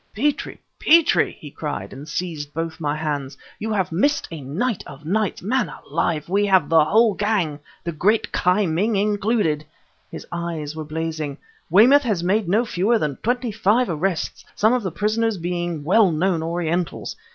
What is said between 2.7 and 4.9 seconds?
my hands "you have missed a night